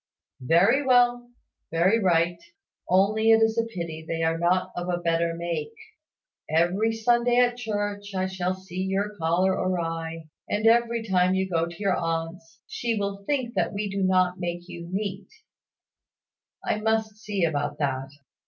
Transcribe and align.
"Very 0.47 0.83
well 0.83 1.29
very 1.69 1.99
right: 1.99 2.41
only 2.89 3.29
it 3.29 3.43
is 3.43 3.55
a 3.59 3.65
pity 3.65 4.03
they 4.03 4.23
are 4.23 4.39
not 4.39 4.71
of 4.75 4.89
a 4.89 4.97
better 4.97 5.35
make. 5.35 5.75
Every 6.49 6.91
Sunday 6.91 7.37
at 7.37 7.57
church, 7.57 8.15
I 8.15 8.25
shall 8.25 8.55
see 8.55 8.81
your 8.81 9.15
collar 9.15 9.51
awry 9.51 10.23
and 10.49 10.65
every 10.65 11.03
time 11.07 11.35
you 11.35 11.47
go 11.47 11.67
to 11.67 11.77
your 11.77 11.95
aunt's, 11.95 12.61
she 12.65 12.95
will 12.97 13.23
think 13.27 13.53
we 13.73 13.91
do 13.91 14.01
not 14.01 14.39
make 14.39 14.67
you 14.67 14.89
neat. 14.91 15.29
I 16.65 16.79
must 16.79 17.17
see 17.17 17.45
about 17.45 17.77
that. 17.77 18.09